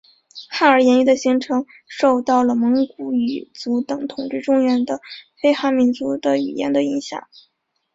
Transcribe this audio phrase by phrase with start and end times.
[0.49, 4.99] 汉儿言语的形成受到了蒙古语族等统治中原的
[5.39, 7.27] 非汉民族的语言的影响。